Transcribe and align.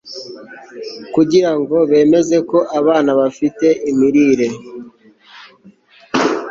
kugira 1.13 1.51
ngo 1.59 1.77
bemeze 1.91 2.37
ko 2.49 2.57
abana 2.79 3.11
bafite 3.19 3.67
imirire 3.89 4.47